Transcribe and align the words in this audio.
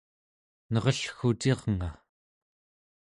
nerellgucirnga 0.71 1.89